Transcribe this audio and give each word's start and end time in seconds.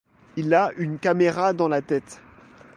Il 0.35 0.51
a 0.55 0.71
une 0.77 0.97
caméra 0.97 1.53
dans 1.53 1.67
la 1.67 1.83
tête. 1.83 2.19